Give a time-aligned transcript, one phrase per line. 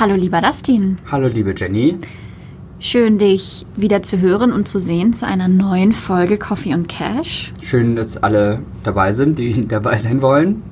[0.00, 0.96] Hallo lieber Dustin.
[1.12, 1.98] Hallo liebe Jenny.
[2.78, 7.52] Schön, dich wieder zu hören und zu sehen zu einer neuen Folge Coffee und Cash.
[7.60, 10.62] Schön, dass alle dabei sind, die dabei sein wollen.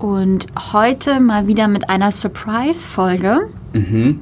[0.00, 3.50] Und heute mal wieder mit einer Surprise-Folge.
[3.72, 4.18] Mhm.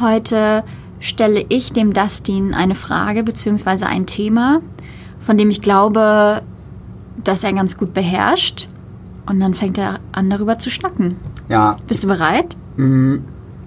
[0.00, 0.64] Heute
[0.98, 3.84] stelle ich dem Dustin eine Frage bzw.
[3.84, 4.62] ein Thema,
[5.20, 6.40] von dem ich glaube,
[7.22, 8.66] dass er ganz gut beherrscht.
[9.26, 11.16] Und dann fängt er an, darüber zu schnacken.
[11.50, 11.76] Ja.
[11.86, 12.56] Bist du bereit?
[12.78, 13.24] Mhm.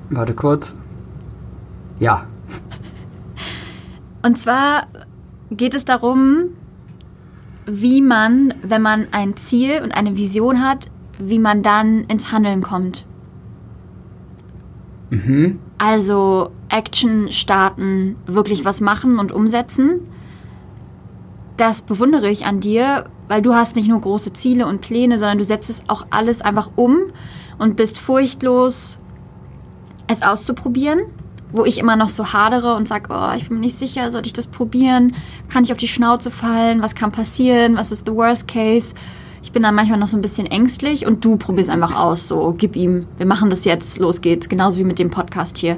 [0.09, 0.75] Warte kurz.
[1.99, 2.27] Ja.
[4.21, 4.87] Und zwar
[5.51, 6.49] geht es darum,
[7.65, 10.87] wie man, wenn man ein Ziel und eine Vision hat,
[11.19, 13.05] wie man dann ins Handeln kommt.
[15.09, 15.59] Mhm.
[15.77, 19.99] Also Action starten, wirklich was machen und umsetzen.
[21.55, 25.37] Das bewundere ich an dir, weil du hast nicht nur große Ziele und Pläne, sondern
[25.37, 26.97] du setzt es auch alles einfach um
[27.57, 28.99] und bist furchtlos,
[30.07, 30.99] es auszuprobieren.
[31.53, 34.27] Wo ich immer noch so hadere und sage, oh, ich bin mir nicht sicher, sollte
[34.27, 35.13] ich das probieren?
[35.49, 36.81] Kann ich auf die Schnauze fallen?
[36.81, 37.77] Was kann passieren?
[37.77, 38.95] Was ist the worst case?
[39.41, 42.53] Ich bin dann manchmal noch so ein bisschen ängstlich und du probierst einfach aus, so
[42.57, 45.77] gib ihm, wir machen das jetzt, los geht's, genauso wie mit dem Podcast hier.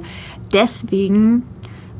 [0.52, 1.44] Deswegen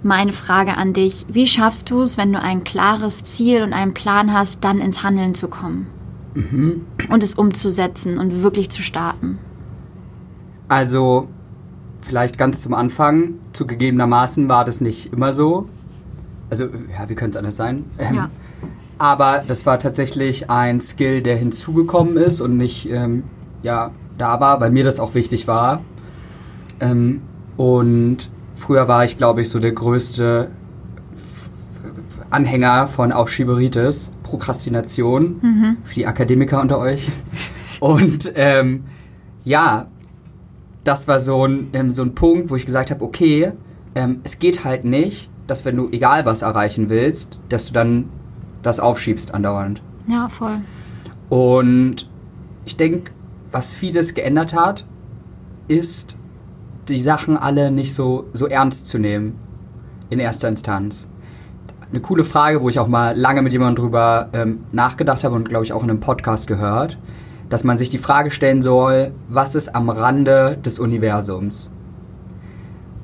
[0.02, 3.94] meine Frage an dich, wie schaffst du es, wenn du ein klares Ziel und einen
[3.94, 5.86] Plan hast, dann ins Handeln zu kommen
[6.34, 6.86] Mhm.
[7.08, 9.38] und es umzusetzen und wirklich zu starten?
[10.68, 11.28] Also,
[12.00, 13.34] vielleicht ganz zum Anfang.
[13.52, 15.66] Zugegebenermaßen war das nicht immer so.
[16.48, 17.84] Also, ja, wie könnte es anders sein?
[17.98, 18.30] Ähm, Ja.
[18.98, 23.24] Aber das war tatsächlich ein Skill, der hinzugekommen ist und nicht ähm,
[23.62, 25.82] ja, da war, weil mir das auch wichtig war.
[26.80, 27.22] Ähm,
[27.56, 30.50] und früher war ich, glaube ich, so der größte
[32.30, 35.40] Anhänger von Aufschieberitis, Prokrastination,
[35.84, 37.10] für die Akademiker unter euch.
[37.80, 38.84] Und ähm,
[39.44, 39.86] ja,
[40.84, 43.52] das war so ein, ähm, so ein Punkt, wo ich gesagt habe, okay,
[43.94, 48.08] ähm, es geht halt nicht, dass wenn du egal was erreichen willst, dass du dann
[48.62, 49.82] das aufschiebst andauernd.
[50.06, 50.60] Ja, voll.
[51.28, 52.08] Und
[52.64, 53.10] ich denke,
[53.50, 54.86] was vieles geändert hat,
[55.68, 56.16] ist,
[56.88, 59.38] die Sachen alle nicht so, so ernst zu nehmen
[60.08, 61.08] in erster Instanz.
[61.90, 65.48] Eine coole Frage, wo ich auch mal lange mit jemandem drüber ähm, nachgedacht habe und
[65.48, 66.98] glaube ich auch in einem Podcast gehört,
[67.50, 71.70] dass man sich die Frage stellen soll, was ist am Rande des Universums?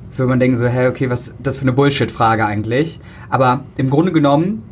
[0.03, 2.99] Jetzt würde man denken so, hey, okay, was ist das für eine Bullshit-Frage eigentlich?
[3.29, 4.63] Aber im Grunde genommen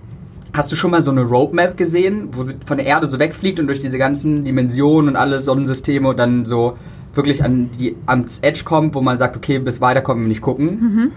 [0.55, 3.59] Hast du schon mal so eine Roadmap gesehen, wo sie von der Erde so wegfliegt
[3.59, 6.77] und durch diese ganzen Dimensionen und alle Sonnensysteme und dann so
[7.13, 10.41] wirklich an die, ans Edge kommt, wo man sagt, okay, bis weiter kommen wir nicht
[10.41, 11.11] gucken.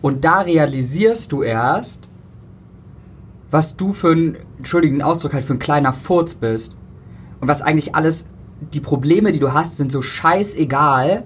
[0.00, 2.08] Und da realisierst du erst,
[3.50, 6.78] was du für ein, entschuldigen Ausdruck halt, für ein kleiner Furz bist.
[7.44, 8.24] Und was eigentlich alles,
[8.72, 11.24] die Probleme, die du hast, sind so scheißegal.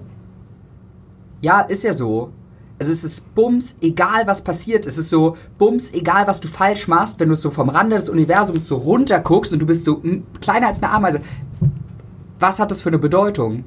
[1.39, 2.33] Ja, ist ja so.
[2.77, 4.85] Also es ist bums, egal was passiert.
[4.85, 8.09] Es ist so bums, egal was du falsch machst, wenn du so vom Rande des
[8.09, 11.21] Universums so runter guckst und du bist so mm, kleiner als eine Ameise.
[12.37, 13.63] Was hat das für eine Bedeutung?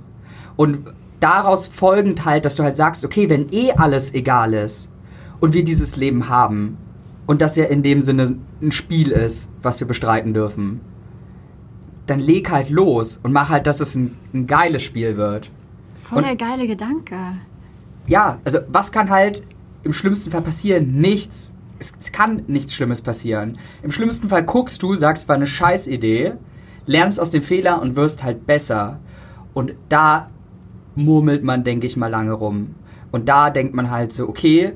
[0.57, 4.91] Und daraus folgend halt, dass du halt sagst, okay, wenn eh alles egal ist
[5.41, 6.77] und wir dieses Leben haben
[7.27, 10.83] und das ja in dem Sinne ein Spiel ist, was wir bestreiten dürfen,
[12.07, 15.51] dann leg halt los und mach halt, dass es ein, ein geiles Spiel wird.
[16.03, 17.17] Voll Und- der geile Gedanke.
[18.07, 19.45] Ja, also was kann halt
[19.85, 21.01] im schlimmsten Fall passieren?
[21.01, 21.53] Nichts.
[21.79, 23.59] Es, es kann nichts Schlimmes passieren.
[23.83, 26.35] Im schlimmsten Fall guckst du, sagst, war eine Scheißidee,
[26.87, 28.99] lernst aus dem Fehler und wirst halt besser.
[29.55, 30.31] Und da
[30.95, 32.75] murmelt man, denke ich mal, lange rum.
[33.13, 34.73] Und da denkt man halt so, okay,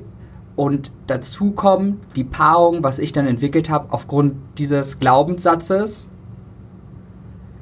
[0.55, 6.09] und dazu kommt die Paarung, was ich dann entwickelt habe, aufgrund dieses Glaubenssatzes,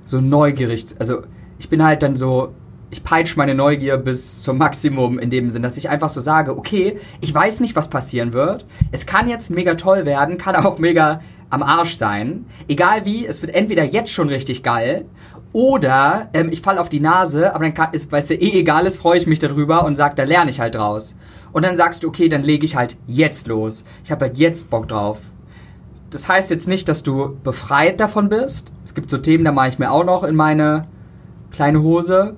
[0.06, 0.86] so neugierig.
[1.00, 1.24] Also
[1.60, 2.54] ich bin halt dann so,
[2.92, 6.58] ich peitsche meine Neugier bis zum Maximum in dem Sinn, dass ich einfach so sage,
[6.58, 8.66] okay, ich weiß nicht, was passieren wird.
[8.92, 12.46] Es kann jetzt mega toll werden, kann auch mega am Arsch sein.
[12.68, 15.06] Egal wie, es wird entweder jetzt schon richtig geil
[15.56, 18.86] oder ähm, ich falle auf die Nase, aber dann ist, weil es ja eh egal
[18.86, 21.16] ist, freue ich mich darüber und sage, da lerne ich halt draus.
[21.54, 23.86] Und dann sagst du, okay, dann lege ich halt jetzt los.
[24.04, 25.20] Ich habe halt jetzt Bock drauf.
[26.16, 28.72] Das heißt jetzt nicht, dass du befreit davon bist.
[28.86, 30.88] Es gibt so Themen, da mache ich mir auch noch in meine
[31.52, 32.38] kleine Hose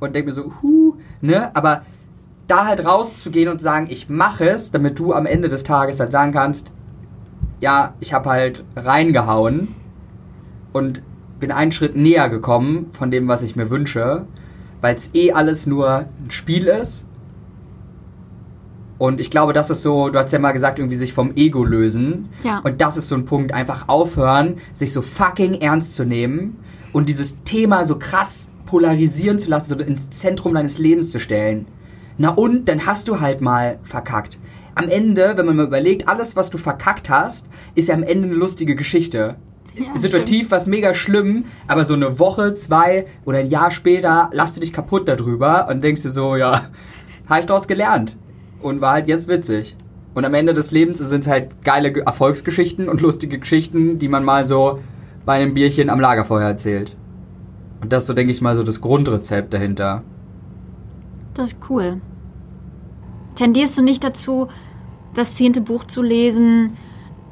[0.00, 1.54] und denke mir so, huh, ne?
[1.54, 1.82] Aber
[2.48, 6.10] da halt rauszugehen und sagen, ich mache es, damit du am Ende des Tages halt
[6.10, 6.72] sagen kannst,
[7.60, 9.76] ja, ich habe halt reingehauen
[10.72, 11.00] und
[11.38, 14.26] bin einen Schritt näher gekommen von dem, was ich mir wünsche,
[14.80, 17.06] weil es eh alles nur ein Spiel ist.
[18.98, 21.64] Und ich glaube, das ist so, du hast ja mal gesagt, irgendwie sich vom Ego
[21.64, 22.28] lösen.
[22.42, 22.58] Ja.
[22.58, 26.58] Und das ist so ein Punkt, einfach aufhören, sich so fucking ernst zu nehmen
[26.92, 31.66] und dieses Thema so krass polarisieren zu lassen, so ins Zentrum deines Lebens zu stellen.
[32.18, 34.38] Na und, dann hast du halt mal verkackt.
[34.74, 38.28] Am Ende, wenn man mal überlegt, alles, was du verkackt hast, ist ja am Ende
[38.28, 39.36] eine lustige Geschichte.
[39.76, 44.56] Ja, Situativ was mega schlimm, aber so eine Woche, zwei oder ein Jahr später lasst
[44.56, 46.68] du dich kaputt darüber und denkst dir so, ja,
[47.28, 48.16] habe ich daraus gelernt.
[48.60, 49.76] Und war halt jetzt witzig.
[50.14, 54.08] Und am Ende des Lebens sind es halt geile Ge- Erfolgsgeschichten und lustige Geschichten, die
[54.08, 54.80] man mal so
[55.24, 56.96] bei einem Bierchen am Lagerfeuer erzählt.
[57.80, 60.02] Und das ist so, denke ich mal, so das Grundrezept dahinter.
[61.34, 62.00] Das ist cool.
[63.36, 64.48] Tendierst du nicht dazu,
[65.14, 66.76] das zehnte Buch zu lesen,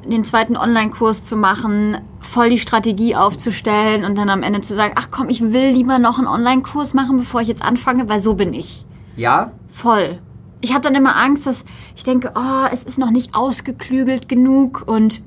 [0.09, 4.93] den zweiten Online-Kurs zu machen, voll die Strategie aufzustellen und dann am Ende zu sagen,
[4.95, 8.35] ach komm, ich will lieber noch einen Online-Kurs machen, bevor ich jetzt anfange, weil so
[8.35, 8.85] bin ich.
[9.17, 9.51] Ja?
[9.67, 10.19] Voll.
[10.61, 11.65] Ich habe dann immer Angst, dass
[11.95, 15.21] ich denke, oh, es ist noch nicht ausgeklügelt genug und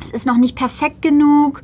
[0.00, 1.60] es ist noch nicht perfekt genug.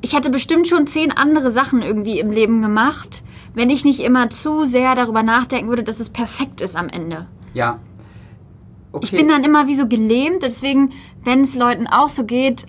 [0.00, 3.22] Ich hätte bestimmt schon zehn andere Sachen irgendwie im Leben gemacht,
[3.54, 7.26] wenn ich nicht immer zu sehr darüber nachdenken würde, dass es perfekt ist am Ende.
[7.54, 7.78] Ja.
[8.92, 9.04] Okay.
[9.04, 10.92] Ich bin dann immer wie so gelähmt, deswegen,
[11.24, 12.66] wenn es Leuten auch so geht,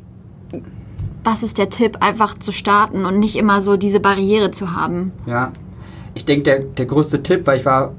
[1.23, 5.11] was ist der Tipp, einfach zu starten und nicht immer so diese Barriere zu haben?
[5.25, 5.51] Ja.
[6.15, 7.93] Ich denke, der, der größte Tipp, weil ich war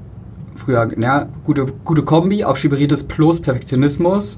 [0.55, 4.37] früher, ja, gute, gute Kombi auf Schiberitis plus Perfektionismus,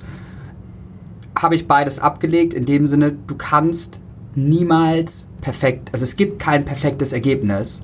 [1.37, 2.53] habe ich beides abgelegt.
[2.53, 4.01] In dem Sinne, du kannst
[4.35, 7.83] niemals perfekt, also es gibt kein perfektes Ergebnis.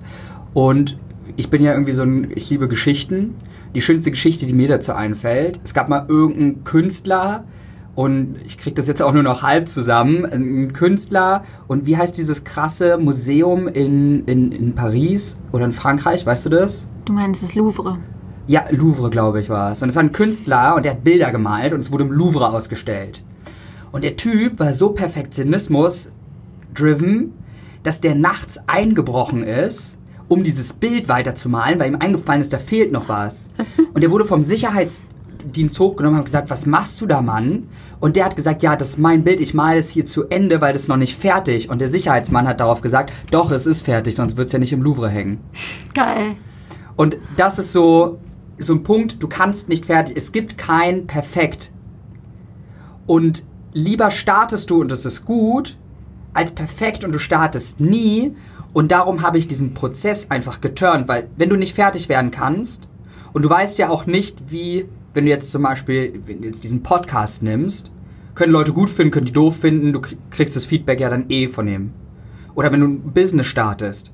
[0.53, 0.97] Und
[1.35, 3.35] ich bin ja irgendwie so ein, ich liebe Geschichten.
[3.75, 7.43] Die schönste Geschichte, die mir dazu einfällt, es gab mal irgendeinen Künstler,
[7.99, 10.25] und ich kriege das jetzt auch nur noch halb zusammen.
[10.25, 16.25] Ein Künstler und wie heißt dieses krasse Museum in, in, in Paris oder in Frankreich,
[16.25, 16.87] weißt du das?
[17.03, 17.97] Du meinst das Louvre.
[18.49, 19.83] Ja, Louvre, glaube ich, war es.
[19.83, 22.49] Und es war ein Künstler und der hat Bilder gemalt und es wurde im Louvre
[22.49, 23.23] ausgestellt.
[23.91, 27.33] Und der Typ war so Perfektionismus-driven,
[27.83, 29.99] dass der nachts eingebrochen ist,
[30.29, 33.51] um dieses Bild weiterzumalen, weil ihm eingefallen ist, da fehlt noch was.
[33.93, 37.67] Und der wurde vom Sicherheitsdienst hochgenommen und hat gesagt, was machst du da, Mann?
[37.99, 40.59] Und der hat gesagt, ja, das ist mein Bild, ich male es hier zu Ende,
[40.59, 41.69] weil das ist noch nicht fertig.
[41.69, 44.73] Und der Sicherheitsmann hat darauf gesagt, doch, es ist fertig, sonst wird es ja nicht
[44.73, 45.39] im Louvre hängen.
[45.93, 46.35] Geil.
[46.95, 48.17] Und das ist so,
[48.59, 51.71] so ein Punkt, du kannst nicht fertig, es gibt kein Perfekt.
[53.07, 55.77] Und lieber startest du und es ist gut,
[56.33, 58.35] als perfekt und du startest nie.
[58.71, 62.87] Und darum habe ich diesen Prozess einfach geturnt, weil wenn du nicht fertig werden kannst
[63.33, 66.63] und du weißt ja auch nicht, wie, wenn du jetzt zum Beispiel wenn du jetzt
[66.63, 67.91] diesen Podcast nimmst,
[68.35, 71.25] können Leute gut finden, können die doof finden, du krieg- kriegst das Feedback ja dann
[71.29, 71.93] eh von dem.
[72.53, 74.11] Oder wenn du ein Business startest,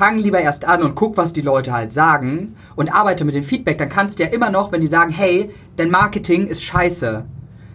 [0.00, 3.42] fang lieber erst an und guck, was die Leute halt sagen und arbeite mit dem
[3.42, 3.76] Feedback.
[3.76, 7.26] Dann kannst du ja immer noch, wenn die sagen, hey, dein Marketing ist scheiße,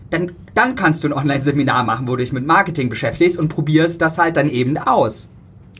[0.09, 4.01] dann, dann kannst du ein Online-Seminar machen, wo du dich mit Marketing beschäftigst und probierst
[4.01, 5.29] das halt dann eben aus.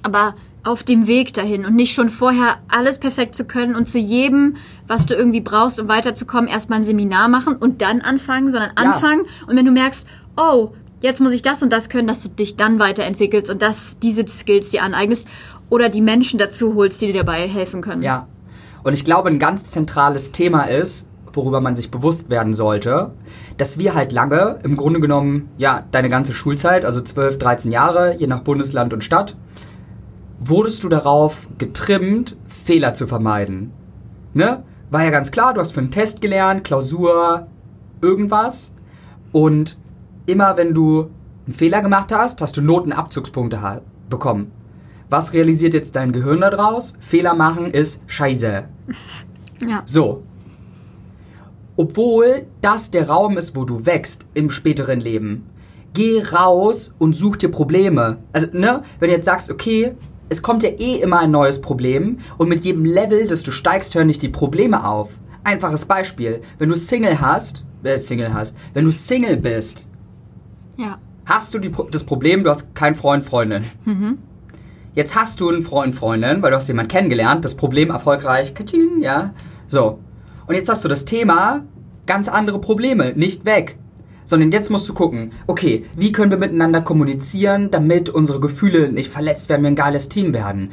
[0.04, 3.98] aber auf dem Weg dahin und nicht schon vorher alles perfekt zu können und zu
[4.00, 4.56] jedem,
[4.88, 8.84] was du irgendwie brauchst, um weiterzukommen, erstmal ein Seminar machen und dann anfangen, sondern Ja.
[8.84, 9.26] anfangen.
[9.48, 10.08] Und wenn du merkst,
[10.38, 10.72] oh,
[11.02, 14.26] jetzt muss ich das und das können, dass du dich dann weiterentwickelst und dass diese
[14.28, 15.28] Skills dir aneignest
[15.70, 18.04] oder die Menschen dazu holst, die dir dabei helfen können.
[18.04, 18.28] Ja.
[18.84, 23.12] Und ich glaube, ein ganz zentrales Thema ist, worüber man sich bewusst werden sollte,
[23.58, 28.16] dass wir halt lange, im Grunde genommen, ja, deine ganze Schulzeit, also 12, 13 Jahre,
[28.18, 29.36] je nach Bundesland und Stadt,
[30.40, 33.72] wurdest du darauf getrimmt, Fehler zu vermeiden.
[34.34, 34.64] Ne?
[34.92, 37.48] War ja ganz klar, du hast für einen Test gelernt, Klausur,
[38.02, 38.74] irgendwas.
[39.32, 39.78] Und
[40.26, 41.10] immer wenn du
[41.46, 44.52] einen Fehler gemacht hast, hast du Notenabzugspunkte bekommen.
[45.10, 46.94] Was realisiert jetzt dein Gehirn daraus?
[47.00, 48.66] Fehler machen ist scheiße.
[49.66, 49.82] Ja.
[49.86, 50.22] So.
[51.78, 55.46] Obwohl das der Raum ist, wo du wächst im späteren Leben.
[55.94, 58.18] Geh raus und such dir Probleme.
[58.34, 59.96] Also, ne, wenn du jetzt sagst, okay,
[60.28, 63.96] es kommt ja eh immer ein neues Problem und mit jedem Level, das du steigst,
[63.96, 65.20] hören nicht die Probleme auf.
[65.46, 66.42] Einfaches Beispiel.
[66.58, 69.88] Wenn du Single hast, äh, Single hast, wenn du Single bist,
[70.78, 70.98] Ja.
[71.26, 73.64] hast du die, das Problem, du hast keinen Freund, Freundin.
[74.96, 79.02] Jetzt hast du einen Freund, Freundin, weil du hast jemanden kennengelernt, das Problem erfolgreich, katsching,
[79.02, 79.34] ja,
[79.68, 80.00] so.
[80.48, 81.66] Und jetzt hast du das Thema,
[82.06, 83.78] ganz andere Probleme, nicht weg.
[84.24, 89.12] Sondern jetzt musst du gucken, okay, wie können wir miteinander kommunizieren, damit unsere Gefühle nicht
[89.12, 90.72] verletzt werden, wir ein geiles Team werden.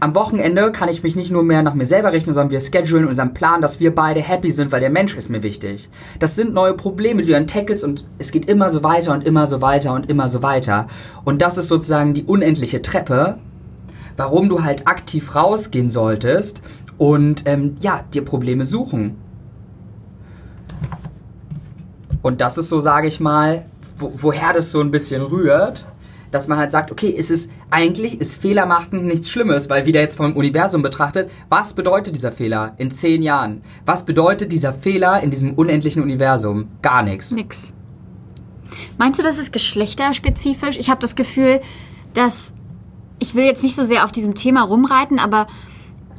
[0.00, 3.06] Am Wochenende kann ich mich nicht nur mehr nach mir selber richten, sondern wir schedulen
[3.06, 5.90] unseren Plan, dass wir beide happy sind, weil der Mensch ist mir wichtig.
[6.20, 9.26] Das sind neue Probleme, die du dann tackelst und es geht immer so weiter und
[9.26, 10.86] immer so weiter und immer so weiter.
[11.24, 13.38] Und das ist sozusagen die unendliche Treppe,
[14.18, 16.60] warum du halt aktiv rausgehen solltest
[16.98, 19.16] und ähm, ja, dir Probleme suchen.
[22.20, 23.64] Und das ist so, sage ich mal,
[23.96, 25.86] wo, woher das so ein bisschen rührt,
[26.32, 30.00] dass man halt sagt, okay, es ist eigentlich ist Fehler machen nichts Schlimmes, weil wieder
[30.00, 33.62] jetzt vom Universum betrachtet, was bedeutet dieser Fehler in zehn Jahren?
[33.86, 36.66] Was bedeutet dieser Fehler in diesem unendlichen Universum?
[36.82, 37.30] Gar nichts.
[37.30, 37.72] Nix.
[38.98, 40.76] Meinst du, das ist geschlechterspezifisch?
[40.76, 41.60] Ich habe das Gefühl,
[42.14, 42.52] dass
[43.18, 45.46] ich will jetzt nicht so sehr auf diesem Thema rumreiten, aber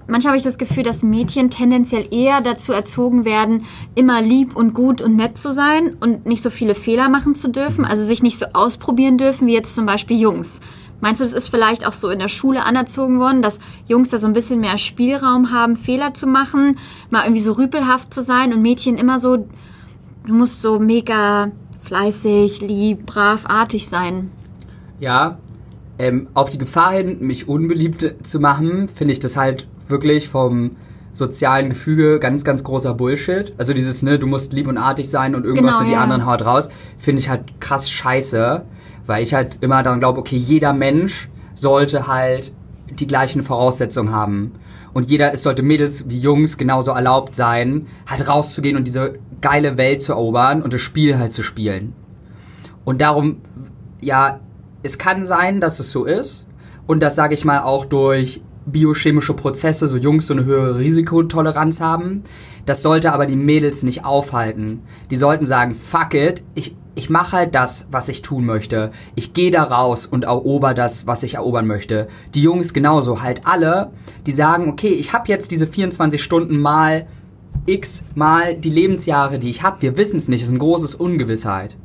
[0.07, 3.65] manchmal habe ich das Gefühl, dass Mädchen tendenziell eher dazu erzogen werden,
[3.95, 7.49] immer lieb und gut und nett zu sein und nicht so viele Fehler machen zu
[7.49, 10.61] dürfen, also sich nicht so ausprobieren dürfen wie jetzt zum Beispiel Jungs.
[11.01, 14.17] Meinst du, das ist vielleicht auch so in der Schule anerzogen worden, dass Jungs da
[14.17, 16.77] so ein bisschen mehr Spielraum haben, Fehler zu machen,
[17.09, 19.37] mal irgendwie so rüpelhaft zu sein und Mädchen immer so,
[20.25, 21.51] du musst so mega
[21.81, 24.31] fleißig, lieb, brav, artig sein?
[24.99, 25.37] Ja,
[25.99, 30.71] ähm, auf die Gefahr hin, mich unbeliebt zu machen, finde ich das halt wirklich vom
[31.11, 33.53] sozialen Gefüge ganz, ganz großer Bullshit.
[33.57, 36.01] Also dieses, ne, du musst lieb und artig sein und irgendwas Genau, und die ja.
[36.01, 38.63] anderen haut raus, finde ich halt krass scheiße,
[39.05, 42.53] weil ich halt immer daran glaube, okay, jeder Mensch sollte halt
[42.91, 44.53] die gleichen Voraussetzungen haben.
[44.93, 49.77] Und jeder, es sollte Mädels wie Jungs genauso erlaubt sein, halt rauszugehen und diese geile
[49.77, 51.93] Welt zu erobern und das Spiel halt zu spielen.
[52.85, 53.37] Und darum,
[54.01, 54.39] ja,
[54.83, 56.47] es kann sein, dass es so ist.
[56.87, 61.81] Und das sage ich mal auch durch biochemische Prozesse, so Jungs so eine höhere Risikotoleranz
[61.81, 62.23] haben.
[62.65, 64.81] Das sollte aber die Mädels nicht aufhalten.
[65.09, 68.91] Die sollten sagen, fuck it, ich, ich mache halt das, was ich tun möchte.
[69.15, 72.07] Ich gehe da raus und erober das, was ich erobern möchte.
[72.35, 73.91] Die Jungs genauso, halt alle,
[74.25, 77.07] die sagen, okay, ich habe jetzt diese 24 Stunden mal
[77.65, 79.81] x mal die Lebensjahre, die ich habe.
[79.81, 81.77] Wir wissen es nicht, es ist ein großes Ungewissheit.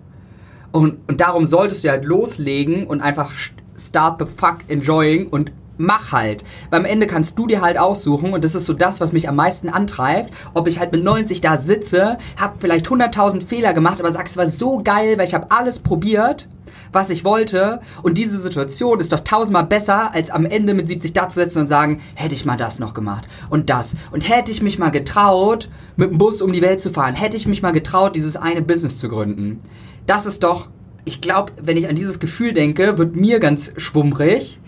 [0.75, 3.33] Und, und darum solltest du halt loslegen und einfach
[3.79, 6.43] start the fuck enjoying und mach halt.
[6.69, 9.37] Beim Ende kannst du dir halt aussuchen und das ist so das, was mich am
[9.37, 14.11] meisten antreibt, ob ich halt mit 90 da sitze, hab vielleicht 100.000 Fehler gemacht, aber
[14.11, 16.49] sagst, es war so geil, weil ich habe alles probiert,
[16.91, 21.13] was ich wollte und diese Situation ist doch tausendmal besser, als am Ende mit 70
[21.13, 24.51] da zu sitzen und sagen, hätte ich mal das noch gemacht und das und hätte
[24.51, 27.63] ich mich mal getraut, mit dem Bus um die Welt zu fahren, hätte ich mich
[27.63, 29.61] mal getraut, dieses eine Business zu gründen.
[30.07, 30.69] Das ist doch,
[31.05, 34.59] ich glaube, wenn ich an dieses Gefühl denke, wird mir ganz schwummrig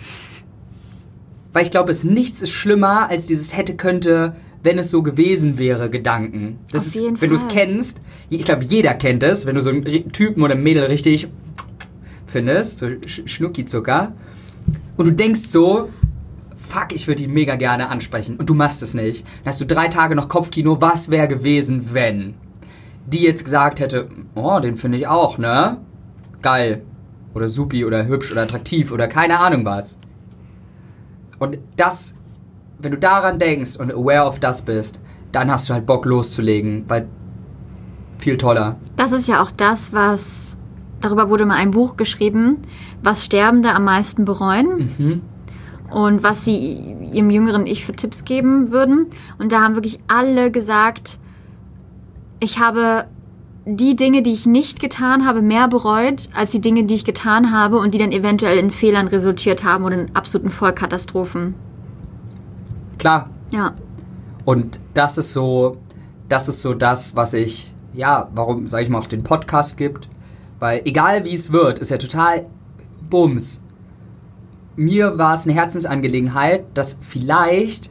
[1.52, 5.56] weil ich glaube, es nichts ist schlimmer als dieses hätte könnte, wenn es so gewesen
[5.56, 6.58] wäre, Gedanken.
[6.70, 9.70] Das Auf ist, wenn du es kennst, ich glaube, jeder kennt es, wenn du so
[9.70, 11.28] einen Typen oder ein Mädel richtig
[12.26, 14.12] findest, so Sch- Schnuckizucker,
[14.98, 15.88] und du denkst so,
[16.54, 19.24] fuck, ich würde die mega gerne ansprechen, und du machst es nicht.
[19.24, 22.34] Dann hast du drei Tage noch Kopfkino, was wäre gewesen, wenn?
[23.06, 25.78] Die jetzt gesagt hätte, oh, den finde ich auch, ne?
[26.42, 26.82] Geil.
[27.34, 29.98] Oder supi oder hübsch oder attraktiv oder keine Ahnung was.
[31.38, 32.14] Und das,
[32.78, 35.00] wenn du daran denkst und aware of das bist,
[35.32, 37.08] dann hast du halt Bock loszulegen, weil
[38.18, 38.76] viel toller.
[38.96, 40.56] Das ist ja auch das, was.
[41.00, 42.58] Darüber wurde mal ein Buch geschrieben,
[43.02, 45.22] was Sterbende am meisten bereuen.
[45.90, 49.06] Und was sie ihrem jüngeren Ich für Tipps geben würden.
[49.38, 51.18] Und da haben wirklich alle gesagt,
[52.46, 53.06] ich habe
[53.64, 57.50] die Dinge, die ich nicht getan habe, mehr bereut, als die Dinge, die ich getan
[57.50, 61.56] habe und die dann eventuell in Fehlern resultiert haben oder in absoluten Vollkatastrophen.
[62.98, 63.30] Klar.
[63.52, 63.74] Ja.
[64.44, 65.78] Und das ist so,
[66.28, 70.08] das ist so das, was ich, ja, warum, sag ich mal, auch den Podcast gibt.
[70.60, 72.46] Weil egal wie es wird, ist ja total
[73.10, 73.60] Bums.
[74.76, 77.90] Mir war es eine Herzensangelegenheit, dass vielleicht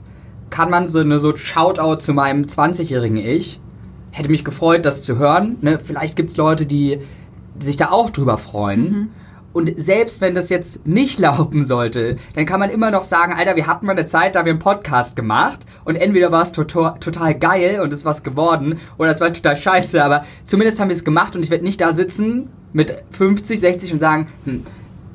[0.49, 3.59] kann man so eine so Shoutout zu meinem 20-jährigen Ich.
[4.15, 5.57] Hätte mich gefreut, das zu hören.
[5.59, 5.77] Ne?
[5.77, 6.99] Vielleicht gibt es Leute, die
[7.59, 9.11] sich da auch drüber freuen.
[9.51, 13.57] Und selbst wenn das jetzt nicht laufen sollte, dann kann man immer noch sagen, Alter,
[13.57, 16.53] wir hatten mal eine Zeit, da haben wir einen Podcast gemacht und entweder war es
[16.53, 20.87] total, total geil und ist was geworden oder es war total scheiße, aber zumindest haben
[20.87, 24.63] wir es gemacht und ich werde nicht da sitzen mit 50, 60 und sagen, hm,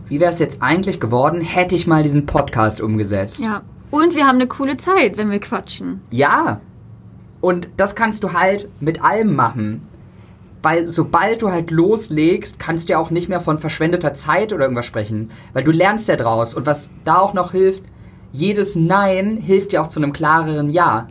[0.08, 3.40] wie wäre es jetzt eigentlich geworden, hätte ich mal diesen Podcast umgesetzt.
[3.40, 3.62] Ja.
[3.90, 6.02] Und wir haben eine coole Zeit, wenn wir quatschen.
[6.10, 6.60] Ja.
[7.40, 9.86] Und das kannst du halt mit allem machen.
[10.62, 14.64] Weil sobald du halt loslegst, kannst du ja auch nicht mehr von verschwendeter Zeit oder
[14.64, 15.30] irgendwas sprechen.
[15.54, 16.54] Weil du lernst ja draus.
[16.54, 17.82] Und was da auch noch hilft,
[18.30, 21.08] jedes Nein hilft dir auch zu einem klareren Ja.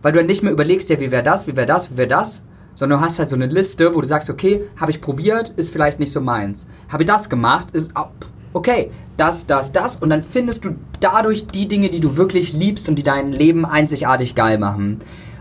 [0.00, 2.08] Weil du dann nicht mehr überlegst, ja, wie wäre das, wie wäre das, wie wäre
[2.08, 5.50] das, sondern du hast halt so eine Liste, wo du sagst, okay, habe ich probiert,
[5.56, 6.68] ist vielleicht nicht so meins.
[6.90, 7.92] Habe ich das gemacht, ist
[8.58, 12.88] okay, das, das, das und dann findest du dadurch die Dinge, die du wirklich liebst
[12.88, 14.98] und die dein Leben einzigartig geil machen.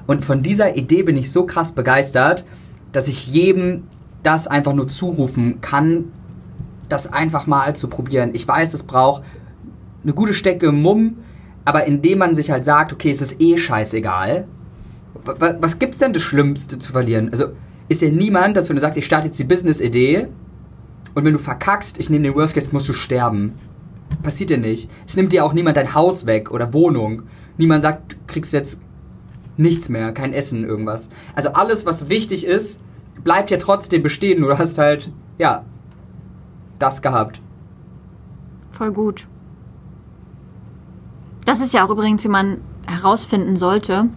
[0.08, 2.46] Und von dieser Idee bin ich so krass begeistert,
[2.92, 3.84] dass ich jedem
[4.24, 6.06] das einfach nur zurufen kann,
[6.90, 8.32] das einfach mal zu probieren.
[8.34, 9.24] Ich weiß, es braucht
[10.04, 11.18] eine gute Stecke Mumm,
[11.66, 14.48] aber indem man sich halt sagt, okay, es ist eh scheißegal.
[15.26, 17.30] wa- wa- Was gibt's denn das Schlimmste zu verlieren?
[17.32, 17.48] Also
[17.90, 20.28] ist ja niemand, dass wenn du sagst, ich starte jetzt die Business-Idee
[21.18, 23.54] Und wenn du verkackst, ich nehme den Worst Case, musst du sterben.
[24.22, 24.88] Passiert dir nicht.
[25.04, 27.24] Es nimmt dir auch niemand dein Haus weg oder Wohnung.
[27.58, 28.80] Niemand sagt, du kriegst jetzt
[29.58, 31.10] nichts mehr, kein Essen, irgendwas.
[31.34, 32.82] Also alles, was wichtig ist,
[33.24, 34.44] bleibt ja trotzdem bestehen.
[34.44, 35.66] Du hast halt, ja,
[36.78, 37.42] das gehabt.
[38.70, 39.28] Voll gut.
[41.46, 44.08] Das ist ja auch übrigens, wie man herausfinden sollte,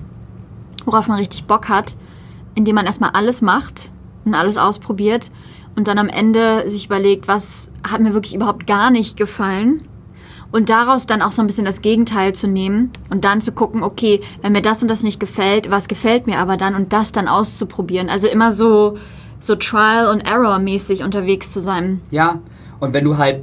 [0.85, 1.97] worauf man richtig Bock hat,
[2.55, 3.91] indem man erstmal alles macht
[4.27, 5.31] und alles ausprobiert
[5.77, 9.83] und dann am Ende sich überlegt, was hat mir wirklich überhaupt gar nicht gefallen
[10.53, 13.83] und daraus dann auch so ein bisschen das Gegenteil zu nehmen und dann zu gucken,
[13.83, 17.13] okay, wenn mir das und das nicht gefällt, was gefällt mir aber dann und das
[17.13, 18.09] dann auszuprobieren.
[18.09, 18.97] Also immer so
[19.41, 22.03] so Trial and Error mäßig unterwegs zu sein.
[22.11, 22.41] Ja,
[22.79, 23.43] und wenn du halt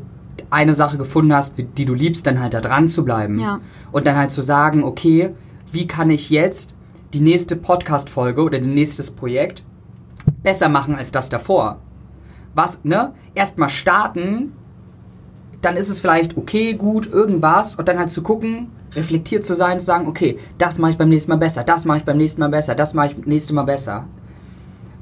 [0.49, 3.39] eine Sache gefunden hast, die du liebst, dann halt da dran zu bleiben.
[3.39, 3.59] Ja.
[3.91, 5.31] Und dann halt zu sagen, okay,
[5.71, 6.75] wie kann ich jetzt
[7.13, 9.63] die nächste Podcast-Folge oder das nächstes Projekt
[10.43, 11.79] besser machen als das davor?
[12.57, 13.13] Was, ne?
[13.35, 14.51] Erstmal starten,
[15.61, 19.79] dann ist es vielleicht okay, gut, irgendwas und dann halt zu gucken, reflektiert zu sein,
[19.79, 22.41] zu sagen, okay, das mache ich beim nächsten Mal besser, das mache ich beim nächsten
[22.41, 24.07] Mal besser, das mache ich beim nächsten Mal besser.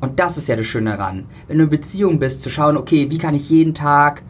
[0.01, 1.25] Und das ist ja das Schöne daran.
[1.47, 4.21] Wenn du in Beziehung bist, zu schauen, okay, wie kann ich jeden Tag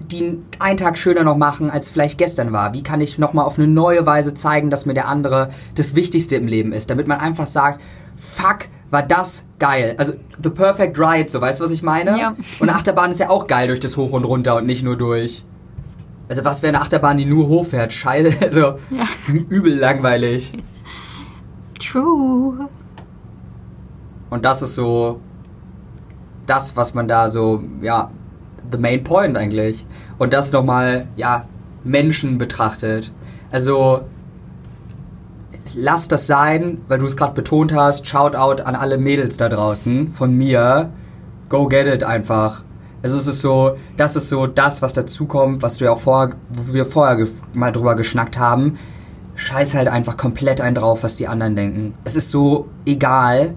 [0.00, 2.74] die einen Tag schöner noch machen, als vielleicht gestern war?
[2.74, 6.36] Wie kann ich nochmal auf eine neue Weise zeigen, dass mir der andere das Wichtigste
[6.36, 6.90] im Leben ist?
[6.90, 7.80] Damit man einfach sagt,
[8.16, 9.94] fuck, war das geil.
[9.98, 12.18] Also the perfect ride, so weißt du, was ich meine?
[12.18, 12.30] Ja.
[12.60, 14.96] Und eine Achterbahn ist ja auch geil durch das Hoch und Runter und nicht nur
[14.96, 15.44] durch.
[16.28, 17.92] Also was wäre eine Achterbahn, die nur hochfährt?
[17.92, 19.04] Scheiße, also Ja.
[19.48, 20.52] übel langweilig.
[21.78, 22.68] True.
[24.30, 25.20] Und das ist so
[26.46, 28.10] das, was man da so, ja,
[28.70, 29.86] the main point eigentlich.
[30.18, 31.44] Und das nochmal, ja,
[31.84, 33.12] Menschen betrachtet.
[33.50, 34.02] Also,
[35.78, 38.06] lass das sein, weil du es gerade betont hast.
[38.06, 40.90] Shoutout an alle Mädels da draußen von mir.
[41.48, 42.64] Go get it einfach.
[43.02, 46.34] Also es ist so, das ist so das, was dazukommt, was du ja auch vorher,
[46.50, 48.76] wo wir vorher mal drüber geschnackt haben.
[49.36, 51.94] Scheiß halt einfach komplett ein drauf, was die anderen denken.
[52.04, 53.54] Es ist so egal.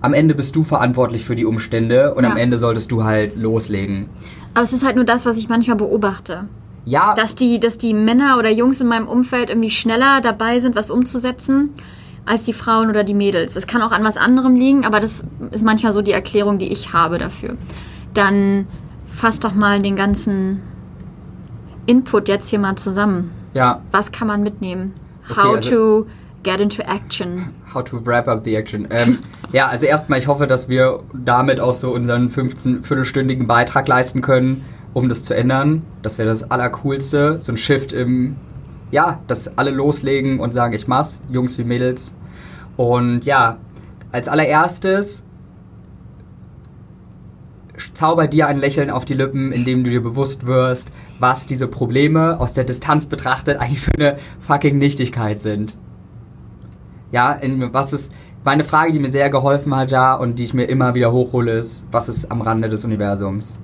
[0.00, 2.30] Am Ende bist du verantwortlich für die Umstände und Ja.
[2.30, 4.08] am Ende solltest du halt loslegen.
[4.54, 6.48] Aber es ist halt nur das, was ich manchmal beobachte.
[6.84, 10.74] Ja, Dass die, dass die Männer oder Jungs in meinem Umfeld irgendwie schneller dabei sind,
[10.74, 11.70] was umzusetzen,
[12.26, 13.54] als die Frauen oder die Mädels.
[13.54, 16.72] Das kann auch an was anderem liegen, aber das ist manchmal so die Erklärung, die
[16.72, 17.56] ich habe dafür.
[18.14, 18.66] Dann
[19.12, 20.60] fass doch mal den ganzen
[21.86, 23.32] Input jetzt hier mal zusammen.
[23.54, 24.94] ja, Was kann man mitnehmen?
[25.30, 26.06] Okay, How also- to
[26.42, 27.50] get into action.
[27.74, 28.86] How to wrap up the action.
[28.90, 29.18] Ähm,
[29.52, 34.20] ja, also erstmal, ich hoffe, dass wir damit auch so unseren 15 viertelstündigen Beitrag leisten
[34.20, 35.82] können, um das zu ändern.
[36.02, 37.40] Das wäre das Allercoolste.
[37.40, 38.36] So ein Shift im,
[38.90, 42.16] ja, dass alle loslegen und sagen, ich mach's, Jungs wie Mädels.
[42.76, 43.58] Und ja,
[44.10, 45.24] als allererstes
[47.94, 52.38] zauber dir ein Lächeln auf die Lippen, indem du dir bewusst wirst, was diese Probleme
[52.40, 55.76] aus der Distanz betrachtet eigentlich für eine fucking Nichtigkeit sind.
[57.10, 58.12] Ja, in, was ist
[58.44, 61.52] meine Frage, die mir sehr geholfen hat da und die ich mir immer wieder hochhole,
[61.52, 63.58] ist, was ist am Rande des Universums?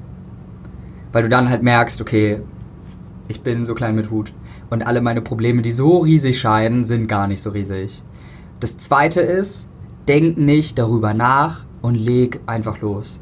[1.19, 2.43] Weil du dann halt merkst, okay,
[3.27, 4.33] ich bin so klein mit Hut
[4.71, 8.05] und alle meine Probleme, die so riesig scheinen, sind gar nicht so riesig.
[8.61, 9.69] Das zweite ist,
[10.07, 13.21] denk nicht darüber nach und leg einfach los.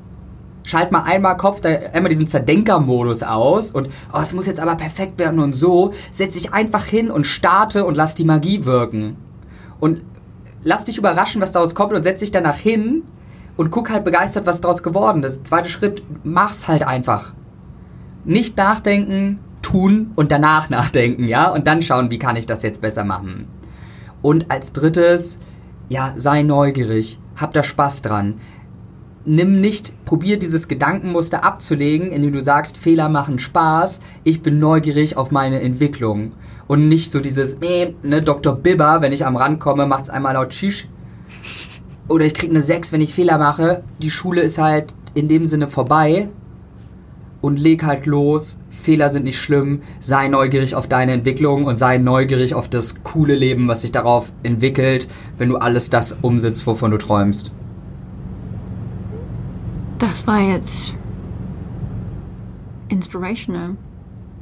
[0.67, 5.19] Schalt mal einmal Kopf, einmal diesen Zerdenker-Modus aus und oh, es muss jetzt aber perfekt
[5.19, 5.95] werden und so.
[6.11, 9.17] Setz dich einfach hin und starte und lass die Magie wirken.
[9.81, 10.05] Und
[10.63, 13.05] lass dich überraschen, was daraus kommt und setz dich danach hin
[13.57, 15.47] und guck halt begeistert, was daraus geworden ist.
[15.47, 17.33] Zweiter Schritt, mach's halt einfach.
[18.27, 21.49] Nicht nachdenken, tun und danach nachdenken, ja?
[21.49, 23.47] Und dann schauen, wie kann ich das jetzt besser machen.
[24.21, 25.39] Und als drittes,
[25.89, 28.41] ja, sei neugierig, hab da Spaß dran.
[29.25, 35.17] Nimm nicht, probier dieses Gedankenmuster abzulegen, indem du sagst, Fehler machen Spaß, ich bin neugierig
[35.17, 36.33] auf meine Entwicklung.
[36.67, 38.57] Und nicht so dieses, äh, ne, Dr.
[38.57, 40.89] Bibber, wenn ich am Rand komme, macht's einmal laut Shish.
[42.09, 43.85] Oder ich krieg eine 6, wenn ich Fehler mache.
[44.01, 46.29] Die Schule ist halt in dem Sinne vorbei.
[47.43, 48.59] Und leg halt los.
[48.71, 49.81] Fehler sind nicht schlimm.
[50.01, 54.33] Sei neugierig auf deine Entwicklung und sei neugierig auf das coole Leben, was sich darauf
[54.43, 55.07] entwickelt,
[55.39, 57.53] wenn du alles das umsetzt, wovon du träumst.
[59.99, 60.93] Das war jetzt
[62.89, 63.77] inspirational.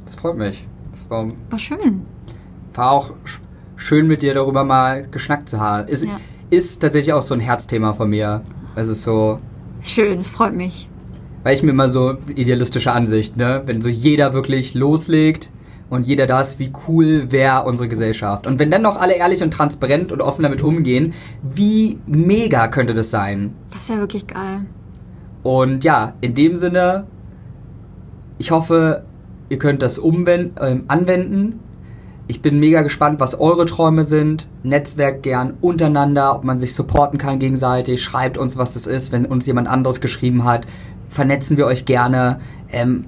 [0.05, 0.65] Das freut mich.
[0.91, 2.01] Das war, War schön.
[2.73, 3.39] war auch sch-
[3.75, 5.87] schön mit dir darüber mal geschnackt zu haben.
[5.87, 6.17] Ist, Ja.
[6.49, 8.41] ist tatsächlich auch so ein Herzthema von mir.
[8.75, 9.39] Also so,
[9.81, 10.89] Schön, es freut mich.
[11.45, 13.61] Weil ich mir immer so idealistische Ansicht, ne?
[13.67, 15.51] Wenn so jeder wirklich loslegt
[15.91, 18.47] und jeder das, wie cool wäre unsere Gesellschaft.
[18.47, 22.95] Und wenn dann noch alle ehrlich und transparent und offen damit umgehen, wie mega könnte
[22.95, 23.53] das sein?
[23.71, 24.65] Das wäre wirklich geil.
[25.43, 27.05] Und ja, in dem Sinne,
[28.39, 29.05] ich hoffe,
[29.49, 31.59] ihr könnt das umwenden, äh, anwenden.
[32.27, 34.47] Ich bin mega gespannt, was eure Träume sind.
[34.63, 38.01] Netzwerk gern untereinander, ob man sich supporten kann gegenseitig.
[38.01, 40.65] Schreibt uns, was das ist, wenn uns jemand anderes geschrieben hat.
[41.15, 42.41] Vernetzen wir euch gerne.
[42.69, 43.05] Ähm,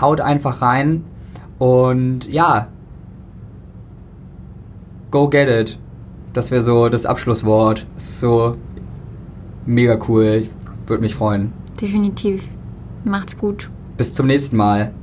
[0.00, 1.04] haut einfach rein.
[1.58, 2.68] Und ja,
[5.10, 5.78] go get it.
[6.32, 7.86] Das wäre so das Abschlusswort.
[7.94, 8.56] Es ist so
[9.66, 10.44] mega cool.
[10.44, 10.50] Ich
[10.88, 11.52] würde mich freuen.
[11.78, 12.42] Definitiv.
[13.04, 13.68] Macht's gut.
[13.98, 14.94] Bis zum nächsten Mal.